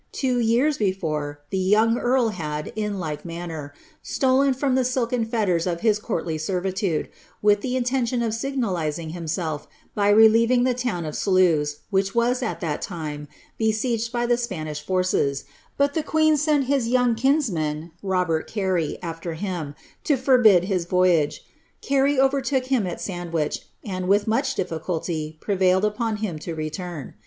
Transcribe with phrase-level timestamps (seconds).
[0.11, 5.67] Two years before, le yonng earl had, in like manner, stolen from the silken fetters
[5.67, 7.07] of his oortly servitude,
[7.43, 12.61] with the intention of signalizing himself by relieving le town of Sluys, which was, at
[12.61, 13.27] that time,
[13.59, 15.43] besieged by the Spanish ffces,
[15.77, 21.45] but the queen sent his young kinsman, Robert Carey, after him, > forbid his voyage:
[21.81, 27.13] Carey overtook him at Sandwich, and, with much ifficnlty, prevailed upon him to return.